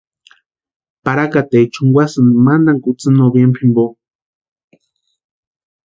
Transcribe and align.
Parakateecha 1.03 1.73
junkwasínti 1.79 2.37
mantani 2.45 2.79
kutsï 2.83 3.09
noviembre 3.19 3.59
jimpo. 3.61 3.85